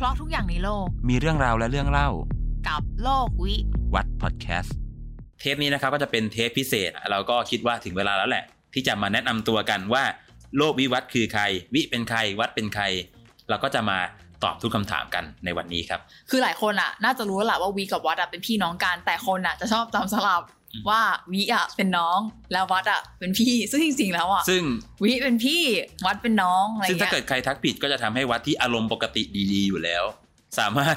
[0.00, 2.08] เพราะทุกอย่างในโลก มีเรื่องราวและเรื่องเล่า
[2.68, 3.54] กับโลกวิ
[3.94, 4.76] วัดพอดแคสต์
[5.40, 10.04] เทปนี้นะครับก็จะเป็นเทปพิเศษ เราก็คิดว่าถึงเวลาแล้วแหละ ที่จะมาแนะนำตัวกันว่า
[10.56, 11.42] โลกวิวัฒน์คือใคร
[11.74, 12.84] วิเป็นใครวัดเป็นใคร
[13.48, 13.98] เราก็จะมา
[14.44, 20.57] ตอบทุกคำถามกันในวันนี้ครับ คือหลายคนอะ น่าจะรู้แล้วแหละว่าวิกับวัดอะเป็นพี่น้องกันแต่คนอะจะชอบจำสลับอืม
[20.88, 21.00] ว่า
[21.32, 22.18] วิอะเป็นน้อง
[22.52, 24.62] แล้ววัดอะเป็นพี่ ซึ่งจริงๆแล้วอะซึ่ง
[25.02, 25.62] วิเป็นพี่
[26.06, 30.04] วัดเป็นน้องอะไรซึ่งถ้าเงี้ยเกิดใครทักผิดก็จะทำให้วัดที่อารมณ์ปกติดีๆอยู่แล้ว
[30.58, 30.96] สามารถ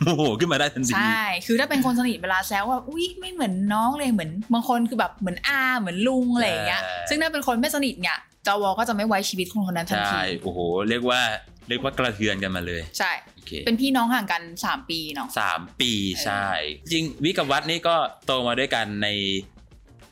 [0.00, 11.20] โมโหขึ้นมาได้ทันทีใช่คือถ้าเป็นคนสนิทเวลาแซวว่าอุ้ยไม่เหมือนน้องเลยเหมือนบางคนคือแบบเหมือนอาเหมือนลุงอะไรอย่างเงี้ยซึ่งถ้าเป็นคนไม่สนิทเนี่ยจวก็จะไม่ไว้ชีวิตคนคนนั้นทันใช่ทีโอ้โห เรียกว่า
[11.68, 15.92] เรียกว่ากระเทือนกันมาเลย ใช่โอเคเป็นพี่น้องห่างกันสามปีเนาะสามปี
[16.24, 16.46] ใช่
[16.92, 17.94] จริงวิกับวัดนี่ก็
[18.26, 19.08] โตมาด้วยกันใน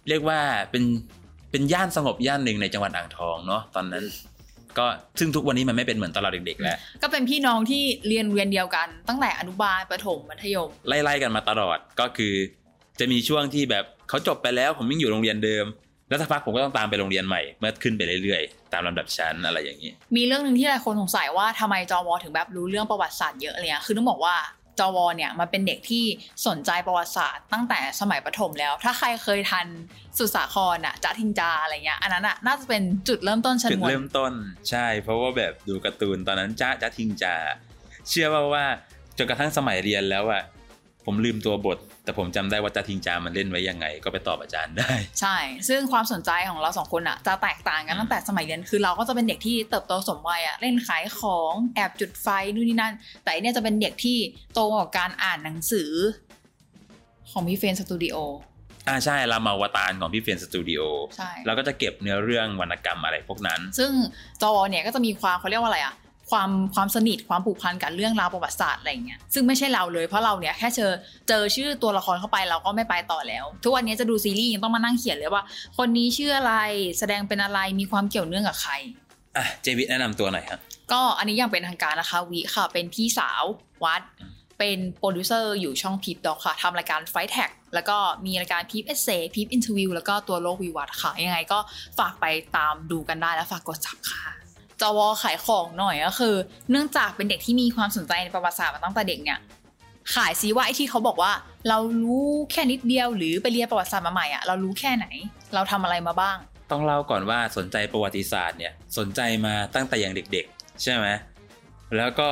[0.09, 0.39] เรียกว่า
[0.71, 0.85] เป็น
[1.51, 4.05] เป็นย่านสงบย่านหนึ่งในจังหวัดอ่างทองเนาะตอนนั้น
[4.79, 4.87] ก็
[5.19, 12.35] ซึ่งทุกวันนี้มันไม่เป็นเหมือนตอนเราเด็กๆแล้ว ก็เป็นพี่น้องที่เรียนเรียนเดียวกัน ตั้งแต่อนุบาลประถมมัธยมไล่ๆกันมาตลอดก็คือ
[12.99, 15.65] จะมีช่วงที่แบบเขาจบไปแล้วผมยังอยู่โรงเรียนเดิม
[16.11, 24.37] แล้วสักพักผมก็ต้องตามไปโรงเรียนใหม่เมื่อขึ้นไปเรื่อยๆ ตามลำดับชั้นอะไรอย่างนี้ มีเรื่องหนึ่งที่หลายคนสงสัยว่าทำไมจวถึงแบบรู้เรื่องประวัติศาสตร์เยอะอะไรเงี้ยคือต้องบอกว่า
[24.81, 26.05] จวเนี่ยมันเป็นเด็กที่
[26.47, 29.67] สนใจประวัติศาสตร์ตั้งแต่สมัยประถมแล้ว ถ้าใครเคยทัน
[30.19, 34.33] สุสาครอะจะทิงจาอะไรเงี้ยอันนั้นอะน่าจะเป็นจุดเริ่มต้นชนจุดวนเริ่มต้น
[34.71, 37.35] ใช่ เพราะว่าแบบดูการ์ตูนตอนนั้นจ้าจ้าทิงจา
[38.09, 38.65] เชื่อว่าว่า
[39.19, 40.43] จนกระทั่งสมัยเรียนแล้วอะ
[41.07, 45.37] ผมลืมตัวบท แต่ผมจำได้ว่าจ้าทิงจามันเล่นไว้ยังไง ก็ไปตอบอาจารย์ได้ ใช่
[45.69, 54.19] ซึ่งความสนใจของเราสองคนอะจะแตกต่างกันตั้งแต่สมัยเรียนคือเราก็จะเป็นเด็กที่เติบโตสมวัยอะเล่นขายของแอบจุดไฟนู่นนี่นั่น แต่อันเนี่ยจะเป็นเด็กที่
[54.55, 55.91] โตกับการอ่านหนังสือ
[57.31, 58.17] ของพี่เฟรนสตูดิโอ
[58.89, 60.81] อ่าใช่รามาวตารของพี่เฟียนสตูดิโอ
[61.17, 63.91] ใช่เราก็จะเก็บเนื้อเรื่องวรรณกรรมอะไรพวกนั้น ซึ่ง
[64.43, 65.95] จอเนี่ยก็จะมีความเขาเรียกว่าอะไรอะ
[66.31, 70.91] ความความสนิทความผูกพันกับเรื่องราวประวัติศาสตร์อะไรอย่างเงี้ยซึ่งไม่ใช่เราเลยเพราะเราเนี่ยแค่เจอ
[71.29, 75.43] เจอชื่อตัวละครเข้าไปเราก็ไม่ไปต่อแล้ว ทุกวันนี้จะดูซีรีส์ยังต้องมานั่งเขียนเลยว่า
[75.79, 76.55] คนนี้ชื่ออะไร
[76.99, 78.73] แสดงเป็นอะไรมีความเกี่ยวเนื่องกับใคร
[79.37, 80.59] อะเจวิทแนะนำตัวหน่อยครับ
[80.93, 83.43] ก็อันนี้อย่างเป็นทางการนะคะวิค่ะเป็นพี่สาว
[83.85, 87.97] วัดอืมเป็นโปรดิวเซอร์อยู่ช่องพีพดอกค่ะทำรายการไฟแท็กแล้วก็
[88.27, 91.59] มีรายการพีพเอเซพีพอินเทอร์วิวแล้วก็ตัวโลกวิวัฒน์ค่ะ ยังไงก็
[91.99, 94.23] ฝากไปตามดูกันได้แล้วฝากกดจับค่ะ
[94.83, 96.35] จวขายของหน่อยก็คือ
[96.71, 99.39] เนื่องจากเป็นเด็กที่มีความสนใจในประวัติศาสตร์มาตั้งแต่เด็กเนี่ย
[100.15, 101.33] ขายซีว่าไอ้ที่เขาบอกว่า
[101.69, 105.07] เรารู้แค่นิดเดียวหรือไปเรียนประวัติศาสตร์มาใหม่อะเรารู้แค่ไหน
[105.55, 106.37] เราทำอะไรมาบ้าง
[106.71, 111.07] ต้องเล่าก่อนว่าสนใจประวัติศาสตร์เนี่ยสนใจมาตั้งแต่อย่างเด็ก ๆ ใช่ไหม
[111.97, 112.29] แล้วก็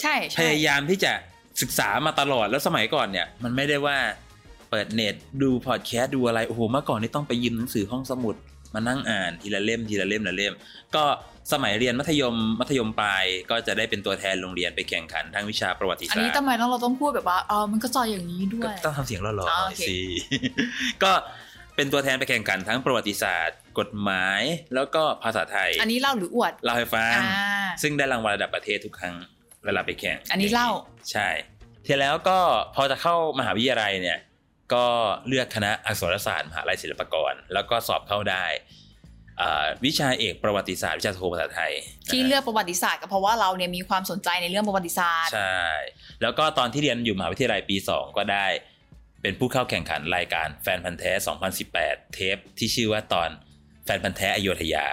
[0.00, 1.12] ใช่พใช่ยายามที่จะ
[1.60, 3.98] ศึกษามาตลอดแล้วสมัยก่อนเนี่ย มันไม่ได้ว่า
[4.70, 8.34] เปิดเน็ตดูพอดแคสต์ดูอะไรโอ้โหเมื่อก่อนนี่ต้องไปยืมหนังสือห้องสมุด
[8.74, 10.52] มานั่งอ่านทีละเล่มทีละเล่มละเล่ม
[10.96, 11.04] ก็
[11.52, 19.98] สมัยเรียนมัธยมมัธยมปลายก็จะได้เป็นตัวแทนโรงเรียนไปแข่งขันทางวิชาประวัติอันศาสนี้ตร์ทำไมต้องเราต้องพูดแบบว่าเออมันก็จอยอย่างนี้ด้วก็ยต้องทำเสียงหล่อๆหอ่าน่อโอยเคสิ
[21.02, 21.12] ก็
[21.76, 24.40] เป็นตัวแทนไปแข่งขันทั้งประวัติศาสตร์ กฎหมาย
[24.74, 29.14] แล้วก็ภาษาไทย อันนี้เล่าหรืออวดเล่าให้ฟังอ่าซึ่งได้รางวัลระดับประเทศทุกครั้ง
[29.64, 30.68] เวลาไปแข่ง อันนี้เล่า
[31.12, 31.28] ใช่
[31.86, 32.38] ทีแล้วก็
[32.76, 34.18] พอจะเข้ามหาวิทยาลัยเนี่ย
[34.74, 34.84] ก็
[35.28, 38.46] เลือกคณะอักษรศาสตร์มหาลัยศิลปากร แล้วก็สอบเข้าได้
[39.40, 41.72] อ่าวิชาเอกประวัติศาสตร์วิชาโทภาษาไทย
[42.12, 45.64] ที่นะฮะเลือกประวัติศาสตร์ก็เพราะว่าเราเนี่ยมีความสนใจในเรื่องประวัติศาสตร์ใช่
[46.22, 48.46] แล้วก็ตอนที่เรียนอยู่มหาวิทยาลัยปี 2 ก็ได้
[49.22, 51.12] เป็นผู้เข้าแข่งขันรายการแฟนพันธ์แท้
[51.62, 53.28] 2018 เทปที่ชื่อว่าตอน
[53.84, 54.86] แฟนพันธ์แท้อโยธยา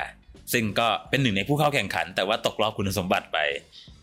[0.53, 3.37] ซึ่งก็เป็นหนึ่งในผู้เข้าแข่งขัน แต่ว่าตกรอบคุณสมบัติไป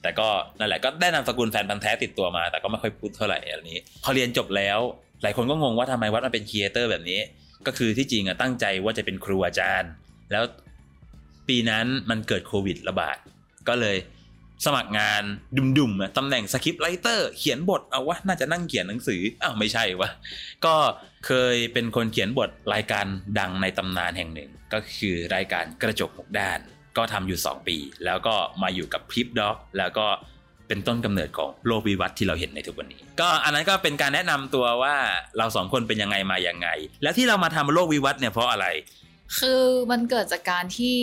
[0.03, 4.79] แต่ก็นั่นแหละก็ได้นามสกุลแฟนพันธ์แท้ติดตัวมา แต่ก็ไม่ค่อยพูดเท่าไหร่อันนี้พอเรียนจบแล้ว
[5.25, 7.21] หลายคนก็งงว่าทำไมวัดมาเป็นครีเอเตอร์แบบนี้
[7.67, 9.91] ก็คือที่จริงอะตั้งใจว่าจะเป็นครูอาจารย์
[10.33, 10.45] แล้ว
[11.49, 13.17] ปีนั้นมันเกิดโควิดระบาด
[13.69, 13.97] ก็เลย
[14.65, 15.23] สมัครงาน
[15.79, 20.11] ดุมๆอะตำแหน่งสคริปต์ไรเตอร์เขียนบทเอาวะน่าจะนั่งเขียนหนังสืออ้าวไม่ใช่วะ
[20.65, 20.75] ก็
[21.27, 23.07] เคยเป็นคนเขียนบทรายการ
[23.39, 26.59] ดังในตำนานแห่งหนึ่ง ก็คือรายการกระจกหกด้าน
[26.97, 30.07] ก็ทำอยู่ 2 ปี แล้วก็มาอยู่กับพิปด็อกแล้วก็
[30.69, 34.95] เป็นต้นกำเนิดของโลกวิวัฒน์ที่เราเห็นในทุกวันนี้ ก็อันนั้นก็เป็นการแนะนำตัวว่า
[35.39, 36.69] เราสองคนเป็นยังไงมายังไง
[37.03, 38.67] แล้วที่เรามาทำโลกวิวัฒน์เนี่ยเพราะอะไร
[39.39, 40.99] คือมันเกิดจากการที่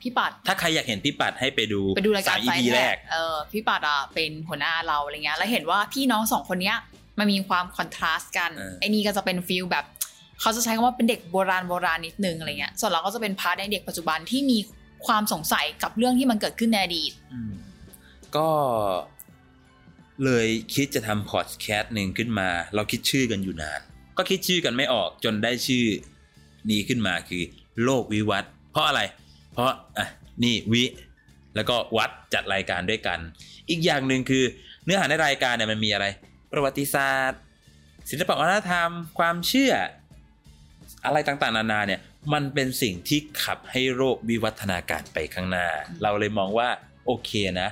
[0.00, 6.76] พี่ปัด ถ้าใครอยากเห็นพี่ปัดให้ไปดูไปดูรายการสมไฟ EP แรกเออพี่ปัดอะเป็นหัวหน้าเราอะไรเงี้ยแล้วเห็นว่าพี่น้องสองคนเนี้ย
[7.18, 9.84] มันมีความ contrast กันเออไอ้นี่ก็จะเป็น feel แบบ
[10.40, 14.58] เขาจะใช้คำว่าเป็นเด็กโบราณโบราณนิดนึงอะไรเงี้ยส่วนเราก็จะเป็น part ในเด็กปัจจุบันที่มี
[15.06, 17.52] ความสงสัยกับเรื่องที่มันเกิดขึ้นในอดีตอืม
[18.36, 18.50] ก็
[20.24, 23.80] เลยคิดจะทำพอดแคสต์หนึ่งขึ้นมา เราคิดชื่อกันอยู่นาน
[24.18, 25.86] ก็คิดชื่อกันไม่ออกจนได้ชื่อ
[26.70, 27.42] นี้ขึ้นมาคือ
[27.84, 29.00] โลกวิวัฒน์เพราะอะไร
[29.52, 30.06] เพราะอะ
[30.44, 30.84] นี่วิ
[31.56, 33.18] แล้วก็วัดจัดรายการด้วยกัน
[33.70, 34.44] อีกอย่างหนึ่งคือ
[34.84, 36.06] เนื้อหาในรายการเนี่ยมันมีอะไร
[36.52, 37.40] ประวัติศาสตร์
[38.10, 39.72] ศิลปวัฒนธรรม ความเชื่อ
[41.06, 42.00] อะไรต่างๆ นานาเนี่ย
[42.32, 45.66] มันเป็นสิ่งที่ขับให้โลกวิวัฒนาการไปข้างหน้า
[46.02, 46.68] เราเลยมองว่า
[47.06, 47.30] โอเค
[47.62, 47.68] นะ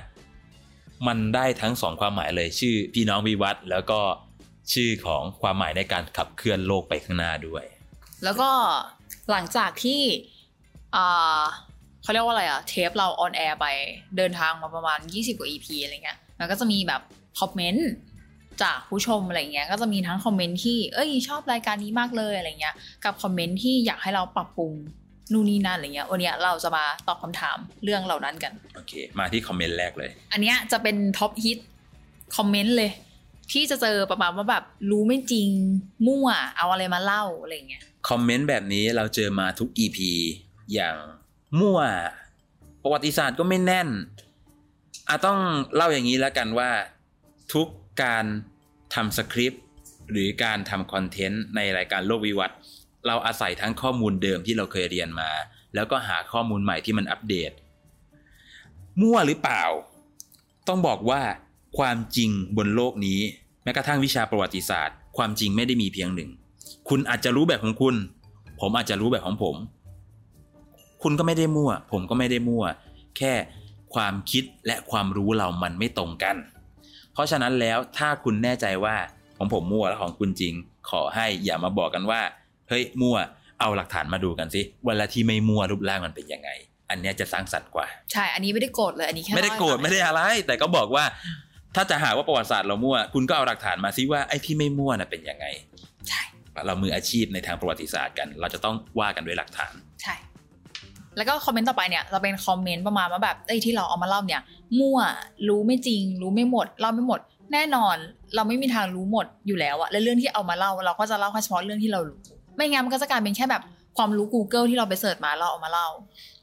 [1.07, 3.99] มันได้ทั้งสองความหมายเลยชื่อพี่น้องวิวัฒน์แล้วก็
[4.73, 7.63] ชื่อของความหมายในการขับเคลื่อนโลกไปข้างหน้าด้วย
[8.23, 8.49] แล้วก็
[9.31, 10.01] หลังจากที่
[10.95, 11.41] อ่า
[12.03, 13.67] เขาเรียกว่าอะไรอะเทปเรา on air ไป
[14.17, 17.01] เดินทางมาประมาณ 20 กว่า EP อะไรเงี้ยมันก็จะมีแบบ
[17.39, 17.89] คอมเมนต์
[18.63, 24.73] จากผู้ชมอะไรเงี้ยก็จะมีทั้งคอมเมนต์ที่เอ้ยชอบรายการนี้มากเลยอะไรเงี้ยกับคอมเมนต์ที่อยากให้เราปรับปรุง
[25.33, 31.59] นู่นนี่นั่นอะไรเงี้ย วันเนี้ยเราจะมาตอบคำถามเรื่องเหล่านั้นกันโอเค มาที่คอมเมนต์แรกเลย อันเนี้ยจะเป็น top hit
[32.37, 32.91] comment เลย
[33.51, 35.49] ที่จะเจอประมาณว่าแบบรู้ไม่จริง
[36.07, 39.97] มั่วเอาอะไรมาเล่าอะไรเงี้ยคอมเมนต์แบบนี้เราเจอมาทุก EP
[40.73, 40.95] อย่าง
[41.59, 41.79] มั่ว
[42.83, 43.89] ประวัติศาสตร์ก็ไม่แน่น
[45.07, 45.39] อาต้อง
[45.75, 46.69] เล่าอย่างนี้แล้วกันว่า
[47.53, 47.67] ทุก
[48.03, 48.25] การ
[48.93, 49.63] ทำสคริปต์
[50.11, 52.57] หรือการทำคอนเทนต์ในรายการโลกวิวัฒน์
[53.07, 55.29] เราอาศัยทั้งข้อมูลเดิมที่เราเคยเรียนมา
[55.75, 57.51] แล้วก็หาข้อมูลใหม่ที่มันอัปเดต
[59.01, 59.63] มั่วหรือเปล่า
[60.67, 61.21] ต้องบอกว่า
[61.77, 63.19] ความจริงบนโลกนี้
[63.63, 66.29] แม้กระทั่งวิชาประวัติศาสตร์ ความจริงไม่ได้มีเพียงหนึ่ง
[66.89, 67.95] คุณอาจจะรู้แบบของคุณ
[68.59, 69.55] ผมอาจจะรู้แบบของผม
[71.03, 72.63] คุณก็ไม่ได้มั่ว ผมก็ไม่ได้มั่ว
[73.17, 73.33] แค่
[73.93, 76.35] ความคิดและความรู้เรามันไม่ตรงกัน
[77.13, 78.95] เพราะฉะนั้นแล้วถ้าคุณแน่ใจว่า
[79.37, 80.53] ของผมมั่วและของคุณจริง
[80.89, 82.21] ขอให้อย่ามาบอกกันว่า
[82.71, 83.17] เฮ้ยมั่ว
[83.59, 86.49] เอาหลักฐานมาดูกันสิเวลาที่ไม่มั่วรูปร่างมันเป็นยังไง
[86.89, 91.03] อันเนี้ยจะสร้างสรรค์กว่า ใช่ อันนี้ไม่ได้โกรธเลยอันนี้แค่ไม่ได้โกรธเล่าให้ฟังไม่ได้อะไร แต่ก็บอกว่า
[91.75, 95.45] ถ้าจะหาว่าประวัติศาสตร์เรามั่ว คุณก็เอาหลักฐานมาซิว่าไอ้ที่ไม่มั่วน่ะเป็นยังไง
[96.07, 96.21] ใช่
[96.67, 100.15] เรามืออาชีพในทางประวัติศาสตร์กัน เราจะต้องว่ากันด้วยหลักฐาน ใช่
[101.17, 104.41] แล้วก็คอมเมนต์ต่อไปเนี่ยจะเป็นคอมเมนต์ประมาณว่าแบบไอ้ยที่เราเอามาเล่าเนี่ย
[104.79, 104.99] มั่ว
[105.47, 107.19] รู้ไม่จริง รู้ไม่หมดเล่าไม่หมด
[107.53, 107.95] แน่นอน
[108.35, 112.19] เราไม่มีทางรู้หมดอยู่แล้วอะและเรื่องที่เอามาเล่าเราก็จะเล่าแค่เฉพาะเรื่องที่เรารู้
[112.55, 113.63] ไม่งั้นมันก็จะกลายเป็นแค่แบบ
[113.97, 115.87] ความรู้ Google ที่เราไปเสิร์ชมาเราเอามาเล่า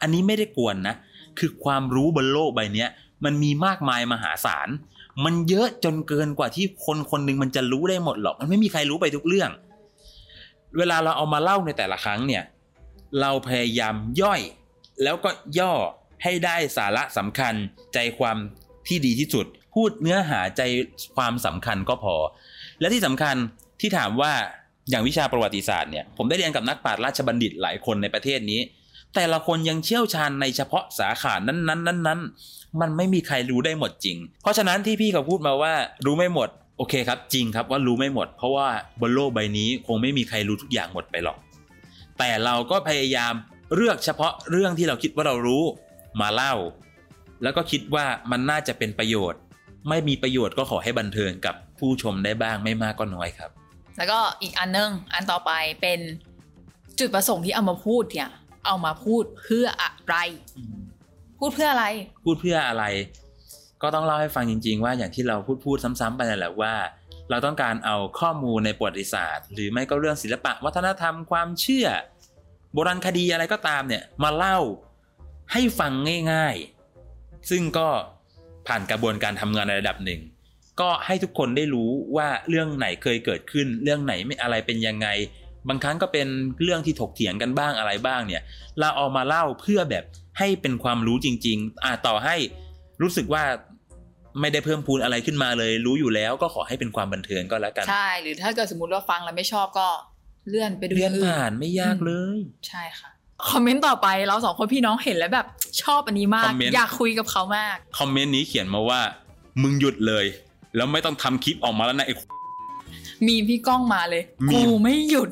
[0.00, 0.94] อันนี้ไม่ได้กวนนะ
[1.38, 2.86] คือความรู้บนโลกใบนี้
[3.24, 4.68] มันมีมากมายมหาศาล
[5.24, 9.50] มันเยอะจนเกินกว่าที่คนคนหนึ่งมันจะรู้ได้หมดหรอก มันไม่มีใครรู้ไปทุกเรื่อง
[10.78, 12.42] เวลาเราเอามาเล่าในแต่ละครั้งเนี่ย
[13.20, 14.40] เราพยายามย่อย
[15.02, 15.72] แล้วก็ย่อ
[16.22, 17.54] ให้ได้สาระสำคัญ
[17.94, 18.36] ใจความ
[18.86, 20.62] ที่ดีที่สุด พูดเนื้อหาใจ
[21.16, 22.14] ความสำคัญก็พอ
[22.80, 23.36] และที่สำคัญ
[23.80, 24.32] ที่ถามว่า
[24.90, 28.60] อย่างวิชาประวัติศาสตร์เนี่ยผมได้เรียนกับนักปราชญ์ราชบัณฑิตหลายคนในประเทศนี้
[29.14, 35.74] แต่ละคนยังเชี่ยวชาญในเฉพาะสาขานั้นๆนั้นๆมันไม่มีใครรู้ได้หมดจริง เพราะฉะนั้นที่พี่เขาพูดมาว่า
[36.06, 36.48] รู้ไม่หมด
[36.78, 38.68] โอเคครับจริงครับว่ารู้ไม่หมด เพราะว่า
[39.00, 41.38] บนโลกใบนี้คงไม่มีใครรู้ทุกอย่างหมดไปหรอก
[42.18, 43.32] แต่เราก็พยายาม
[43.74, 45.64] เลือกเฉพาะเรื่องที่เราคิดว่าเรารู้
[46.20, 46.54] มาเล่า
[47.42, 49.40] แล้วก็คิดว่ามันน่าจะเป็นประโยชน์
[49.88, 53.50] ไม่มีประโยชน์ก็ขอให้บันเทิงกับผู้ชมได้บ้างไม่มากก็น้อยครับ
[53.98, 56.00] แล้วก็อีกอันนึงอันต่อไปเป็น
[56.98, 58.30] จุดประสงค์ที่เอามาพูดเนี่ย
[58.66, 60.16] เอามาพูดเพื่ออะไร
[61.38, 61.86] พูดเพื่ออะไร
[62.24, 62.84] พูดเพื่ออะไร
[63.82, 66.74] ก็ต้องเล่าให้ฟังจริง ๆ ว่าอย่างที่เราพูดพูดซ้ำๆไปนั่นแหละว่า
[67.30, 71.86] เราต้องการเอาข้อมูลในประวัติศาสตร์ หรือไม่ก็เรื่องศิลปะ วัฒนธรรมความเชื่อ
[72.72, 74.58] โบราณคดีอะไรก็ตามเนี่ย มาเล่า
[75.52, 75.92] ให้ฟัง
[76.32, 76.56] ง่าย
[77.02, 77.88] ๆ ซึ่งก็
[78.66, 80.20] ผ่านกระบวนการทำงานในระดับหนึ่ง
[80.80, 85.08] ก็ให้ทุกคนได้รู้ว่าเรื่องไหนเคยเกิดขึ้น เรื่องไหนไม่อะไรเป็นยังไง
[85.68, 86.28] บางครั้งก็เป็น
[86.62, 88.42] เรื่องที่ถกเถียงกันบ้างอะไรบ้างเนี่ย
[88.80, 90.04] เราเอามาเล่าเพื่อแบบ
[90.38, 92.36] ให้เป็นความรู้จริง ๆอ่าต่อให้
[93.02, 93.42] รู้สึกว่า
[94.40, 99.88] ไม่ได้เพิ่มพูนอะไรขึ้นมาเลย รู้อยู่แล้วก็ขอให้เป็นความบันเทิงก็แล้วกัน ใช่หรือถ้าเกิดสมมติว่าฟังแล้วไม่ชอบก็
[100.48, 102.38] เลื่อนไปดูเรียนอื่ผ่านไม่ยากเลย
[102.68, 103.10] ใช่ค่ะ
[103.50, 105.46] คอมเมนต์ต่อไปเราสองคนพี่น้องเห็นแล้วแบบ
[105.82, 109.00] ชอบอันนี้มากคอมเมนต์อยากคุยกับเขามาก คอมเมนต์นี้เขียนมาว่า
[109.62, 110.24] มึงหยุดเลย
[110.78, 112.14] แล้วไม่ต้องทำคลิปออกมาแล้วนะไอ้
[113.26, 115.30] มีมพี่ก้องมาเลยมีมกูไม่หยุด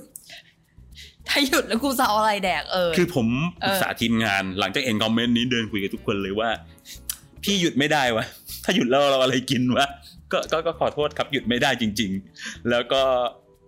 [1.29, 3.27] ถ้าหยุดแล้วกูจะเอาอะไรแดกเออ คือผม
[3.63, 6.49] เออปรึกษาทีมงานหลังจากเห็นคอมเมนต์นี้เดินคุยกับทุกคนเลยว่า
[7.43, 8.25] พี่หยุดไม่ได้วะ
[8.65, 9.87] ถ้าหยุดแล้วเราอะไรกินวะ
[10.33, 12.11] ก็ก็ก็ขอโทษครับหยุดไม่ได้จริง
[12.41, 13.03] ๆ แล้วก็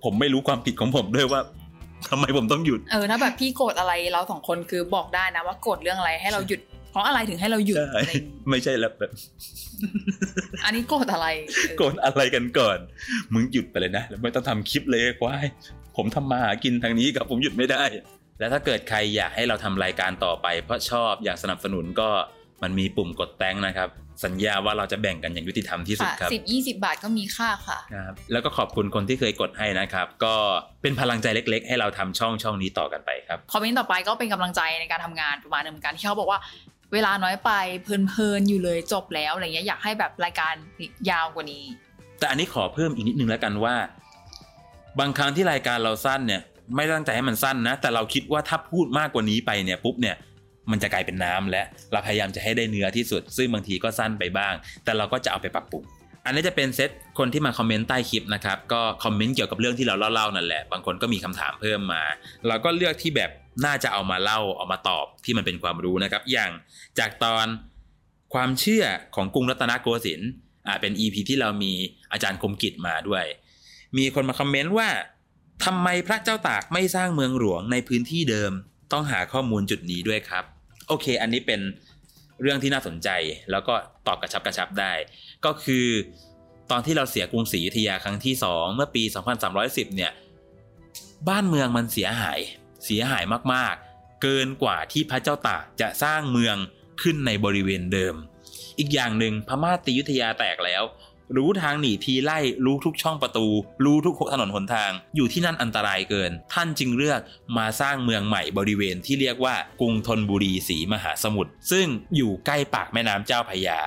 [0.04, 1.40] ผมไม่รู้ความผิดของผมด้วยว่า
[2.10, 9.10] ทำไมผมต้องหยุด เออ ถ้าแบบพี่โกรธอะไรเราสองคนคือบอกได้นะว่าโกรธเรื่องอะไรให้เราหยุด เพราะอะไรถึงให้เราหยุดใช่อะไรอย่างงี้ไม่ใช่แล้วแบบ
[10.64, 12.78] อันนี้โกรธอะไรเออโกรธอะไรกันก่อน
[13.32, 15.46] มึงหยุดไปเลยนะแล้วไม่ต้องทำคลิปเลยควาย
[15.96, 17.82] ผมทำมาหากินทางนี้กับผมหยุดไม่ได้
[18.38, 22.08] แล้วถ้าเกิดใครอยากให้เราทำรายการต่อไป เพราะชอบอยากสนับสนุนก็
[22.62, 23.88] มันมีปุ่มกดแตงนะครับ
[24.24, 30.34] สัญญาว่าเราจะแบ่งกันอย่างยุติธรรมที่สุดค่ะครับสิบยี่สิบาทก็มีค่าค่ะครับแล้วก็ขอบคุณคนที่เคยกดให้นะครับ ก็
[30.82, 36.38] เป็นพลังใจเล็ก ๆ ให้เราทำช่องช่องนี้ต่อกันไปครับคอมเมนต์ต่อไปก็เป็นกำลังใจในการทำงานประมาณหนึงเหมือนกันที่เขาบอกว่า
[36.92, 37.50] เวลาน้อยไป
[37.82, 40.54] เพลินๆอยู่เลยจบแล้วอะไรเงี้ยอยากให้แบบรายการ
[41.10, 41.64] ยาวกว่านี้
[42.18, 43.74] แต่อันนี้ขอเพิ่มอีกนิดนึงแล้วกันว่า
[44.98, 46.42] บางครั้งที่รายการเราสั้นเนี่ย
[46.74, 50.16] ไม่ตั้งใจให้มันสั้นนะ แต่เราคิดว่าถ้าพูดมากกว่านี้ไปเนี่ยปุ๊บเนี่ย
[50.70, 54.54] มันจะกลายเป็นน้ำและเราพยายามจะให้ได้เนื้อที่สุด ซึ่งบางทีก็สั้นไปบ้าง
[54.84, 55.84] แต่เราก็จะเอาไปปรับปรุง
[56.28, 62.02] อันนี้จะเป็นเซตคนที่มาคอมเมนต์ใต้คลิปนะครับ ก็คอมเมนต์เกี่ยวกับเรื่องที่เราเล่าๆนั่นแหละ บางคนก็มีคำถามเพิ่มมา
[62.48, 63.30] เราก็เลือกที่แบบ
[63.64, 66.50] น่าจะเอามาเล่าเอามาตอบที่มันเป็นความรู้นะครับ อย่าง
[66.98, 67.46] จากตอน
[68.34, 68.84] ความเชื่อ
[69.16, 70.30] ของกรุงรัตนโกสินทร์
[70.66, 71.72] อ่าเป็น EP ที่เรามี
[72.12, 73.24] อาจารย์คมกิจมาด้วย
[73.98, 74.88] มีคนมาคอมเมนต์ว่า
[75.64, 78.52] ทำไมพระเจ้าตากไม่สร้างเมืองหลวงในพื้นที่เดิม
[78.92, 80.44] ต้องหาข้อมูลจุดนี้ด้วยครับ
[80.88, 81.60] โอเค อันนี้เป็น
[82.42, 83.08] เรื่องที่น่าสนใจ
[83.50, 83.74] แล้วก็
[84.06, 84.92] ตอบกระชับกระชับได้
[85.44, 85.86] ก็คือ
[86.70, 89.02] ตอนที่เราเสียกรุงศรีอยุธยาครั้งที่ 2 เมื่อปี
[89.48, 90.12] 2310 เนี่ย
[91.28, 92.40] บ้านเมืองมันเสียหาย
[92.84, 96.56] เสียหายมากๆ เกินกว่าที่พระเจ้าตากจะสร้างเมือง
[97.02, 98.14] ขึ้นในบริเวณเดิม
[98.78, 100.82] อีกอย่างหนึ่งพม่าตียุทธยาแตกแล้ว
[101.36, 103.46] รู้ทางหนีทีไล่ รู้ทุกช่องประตู
[103.84, 107.20] รู้ทุกถนนหนทาง อยู่ที่นั่นอันตรายเกิน ท่านจึงเลือก
[107.58, 113.80] มาสร้างเมืองใหม่บริเวณที่เรียกว่ากรุงธนบุรีศรีมหาสมุทรซึ่งอยู่ใกล้ปากแม่น้ำเจ้าพยา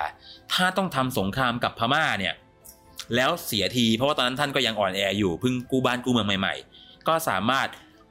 [0.54, 2.34] ถ้าต้องทำสงครามกับพม่าเนี่ย
[3.16, 7.68] แล้วเสียทีเพราะว่าตอนนั้นท่านก็ยังอ่อนแออยู่เพิ่งกู้บ้านกู้เมืองใหม่ ๆ ก็สามารถ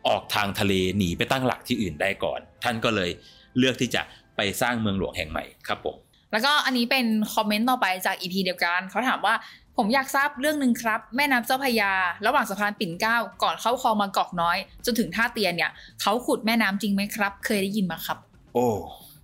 [0.08, 3.10] ออกทางทะเลหนีไปตั้งหลักที่อื่นได้ก่อน ท่านก็เลย
[3.58, 4.02] เลือกที่จะ
[4.36, 5.96] ไปสร้างเมืองหลวงแห่งใหม่ครับผม
[6.32, 9.34] แล้วก็อันนี้เป็นคอมเมนต์ต่อไปจากอีพีเดียวกันเขาถามว่า
[9.76, 11.92] ผมอยากทราบเรื่องหนึ่งครับ แม่น้ำเจ้าพยา
[12.26, 15.70] ระหว่างสะพานปิ่นเกล้า ก่อนเข้าคลองมางกอกน้อย จนถึงท่าเตียนเนี่ย
[16.02, 18.18] เขาขุดแม่น้ำจริงไหมครับ เคยได้ยินมาครับ
[18.54, 18.68] โอ้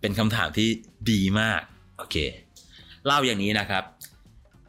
[0.00, 0.68] เป็นคำถามที่
[1.10, 1.60] ดีมาก
[1.98, 2.16] โอเค
[3.06, 3.84] เล่าอย่างนี้นะครับ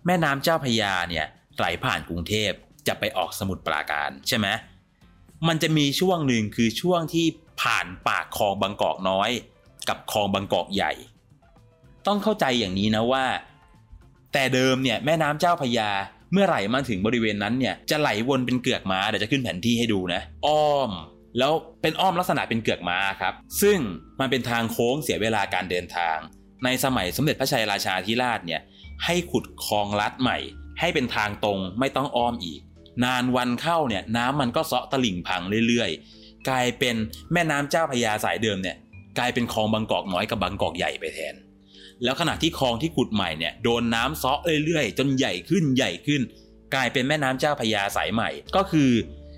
[0.06, 1.26] แม่น้ำเจ้าพยาเนี่ย
[1.58, 2.52] ไหลผ่านกรุงเทพ
[2.88, 4.48] จะไปออกสมุทรปราการใช่ไหม
[5.48, 7.26] มันจะมีช่วงหนึ่งคือช่วงที่
[7.62, 9.30] ผ่านปากคลองบางกอกน้อย
[9.90, 10.94] กับคลองบางกอกใหญ่
[12.08, 13.26] ต้องเข้าใจอย่างนี้นะว่า
[14.34, 15.90] แต่เดิมเนี่ยแม่น้ำเจ้าพยา
[16.34, 20.92] เมื่อไหลมาถึงบริเวณนั้นเนี่ยจะไหลวนเป็นเกือกม้าเดี๋ยวจะขึ้นแผนที่ให้ดูนะ อ้อม
[21.38, 23.78] แล้วเป็นอ้อมลักษณะเป็นเกือกม้าครับ ซึ่ง
[24.20, 26.18] มันเป็นทางโค้งเสียเวลาการเดินทาง
[26.64, 28.62] ในสมัยสมเด็จพระชัยราชาธิราชเนี่ย
[29.06, 30.38] ให้ขุดคลองลัดใหม่
[30.80, 32.60] ให้เป็นทางตรงไม่ต้องอ้อมอีก
[33.04, 36.96] นานวันเข้าเนี่ยน้ำมันก็เซาะตลิ่งพังเรื่อยๆ กลายเป็น
[37.34, 38.78] แม่น้ำเจ้าพยาสายเดิมเนี่ย
[39.18, 41.36] กลายเป็นคลองบางกอกน้อยกับบางกอกใหญ่ไปแทน
[42.04, 46.22] แล้วขณะที่คลองที่ขุดใหม่เนี่ยโดนน้ำซาะเรื่อยๆ จนใหญ่ขึ้นใหญ่ขึ้น
[46.74, 48.90] กลายเป็นแม่น้ำเจ้าพยาสายใหม่ ก็คือ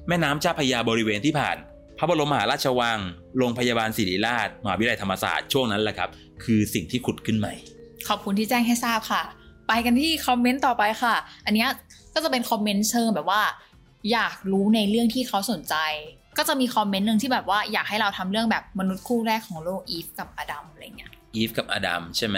[0.07, 1.57] แม่น้ำเจ้าพยาบริเวณที่ผ่าน
[1.97, 2.99] พระบรมมหาราชวัง
[3.37, 6.09] โรงพยาบาลศิริราชมหาวิทยาลัยธรรมศาสตร์ช่วงนั้นแหละครับ
[6.43, 7.53] คือสิ่งที่ขุดขึ้นใหม่
[8.07, 9.23] ขอบคุณที่แจ้งให้ทราบค่ะ
[9.67, 11.65] ไปกันที่คอมเมนต์ต่อไปค่ะ อันนี้
[12.13, 13.41] ก็จะเป็นคอมเมนต์เชิงแบบว่า
[14.11, 15.75] อยากรู้ในเรื่องที่เขาสนใจ
[16.37, 22.38] ก็จะมีคอมเมนต์หนึ่งที่แบบว่าอยากให้เราทำเรื่องแบบมนุษย์คู่แรกของโลกอีฟกับอดัมอะไรเงี้ย อีฟกับอดัมใช่ไหม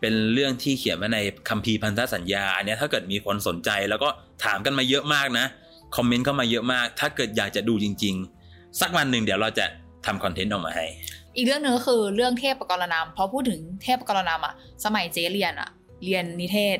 [0.00, 4.08] เป็นเรื่องที่เขียนไว้ในคัมภีร์พันธสัญญาอันเนี้ยถ้าเกิดมีคนสนใจแล้วก็
[4.44, 5.46] ถามกันมาเยอะมากนะ
[5.96, 8.14] คอมเมนต์เข้ามาเยอะมาก ถ้าเกิดอยากจะดูจริง
[8.46, 9.66] ๆ สักวันหนึ่งเดี๋ยวเราจะ
[10.06, 10.86] ทำคอนเทนต์ออกมาให้
[11.36, 15.70] อีกเรื่องหนึ่งก็คือเรื่องเทพปกรณามพอพูดถึงเทพปกรณามอะสมัยเจเรียนอะ
[16.04, 16.78] เรียนนิเทศ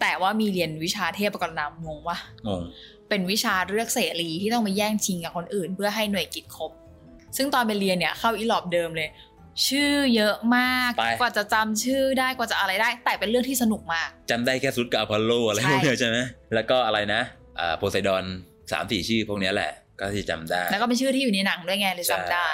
[0.00, 2.18] แต่ว่ามีเรียนวิชาเทพปกรณามงงวะ
[2.48, 2.62] งง
[3.08, 6.70] เป็นวิชาเลือกเสรีที่ต้องมาแย่งชิงกับคนอื่น เพื่อให้หน่วยกิจครบ
[7.36, 9.08] ซึ่งตอนไปเรียนเนี่ยเข้าอีหลอบเดิมเลย
[9.66, 16.18] ชื่อเยอะมาก ไป กว่าจะจำชื่อได้กว่าจะอะไรได้ แต่เป็นเรื่องที่สนุกมาก จำได้แค่ซุสกับอพอลโลอะไรใช่ พวกเนี้ยใช่ไหม
[16.54, 17.22] แล้วก็อะไรนะ
[17.60, 18.24] อ่าโพไซดอน
[18.72, 22.50] สามสี่ชื่อพวกเนี้ยแหละ ก็ที่จำได้ แล้วก็เป็นชื่อที่อยู่ในหนังด้วยไงเลยจำได้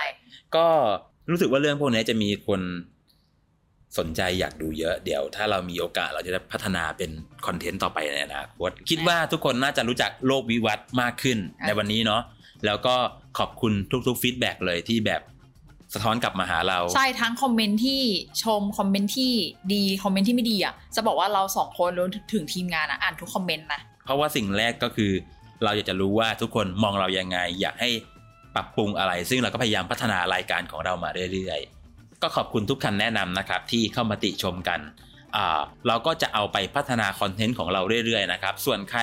[0.57, 0.67] ก็
[1.31, 2.61] รู้สึกว่าเรื่องพวกนี้จะมีคน
[3.99, 7.11] สนใจอยากดูเยอะ เดี๋ยว ถ้าเรามีโอกาสเราจะได้พัฒนาเป็น
[7.47, 12.23] คอนเทนต์ต่อไปในอนาคตคิดว่าทุกคนน่าจะรู้จักโลกวิวัฒน์มากขึ้นอะ ในวันนี้เนาะ
[12.67, 12.95] แล้วก็
[13.39, 13.73] ขอบคุณ
[14.07, 15.23] ทุกๆ feedback เลยที่แบบ
[15.95, 18.03] สะท้อนกลับมาหาเรา ใช่ทั้งคอมเมนต์ที่
[18.43, 19.33] ชมคอมเมนต์ที่
[19.73, 25.13] ดีคอมเมนต์ที่ไม่ดีอะจะบอกว่าเราสองคนรวมถึงทีมงานอะอ่านทุกคอมเมนต์นะเพราะว่าสิ่งแรกก็คือ
[25.65, 27.91] เราอยากจะรู้ว่าทุกคนมองเรายังไง อยากให้
[28.55, 35.14] ปรับปรุงอะไร ซึ่งเราก็พยายามพัฒนารายการของเรามาเรื่อยๆก็ขอบคุณทุกคำแนะนำนะครับที่เข้ามาติชมกันอ่า
[35.89, 39.01] เราก็จะเอาไปพัฒนาคอนเทนต์ของเราเรื่อยๆนะครับส่วนใคร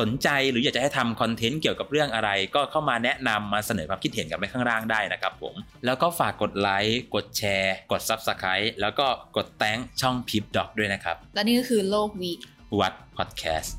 [0.00, 12.32] สนใจหรืออยากจะให้ทำคอนเทนต์เกี่ยวกับเรื่องอะไร ก็เข้ามาแนะนำมาเสนอความคิดเห็นกันไว้ข้างล่างได้นะครับผม แล้วก็ฝากกดไลค์กดแชร์ กด Subscribe แล้วก็กดแต้งช่องพิบด็อกด้วยนะครับ และนี่ก็คือโลกวี
[12.80, 13.76] วัดพอดแคสต์